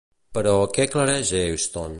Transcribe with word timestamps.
Però, 0.37 0.53
què 0.77 0.87
aclareix 0.89 1.35
Easton? 1.45 1.89